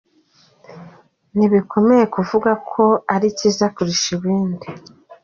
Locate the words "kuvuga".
2.15-2.51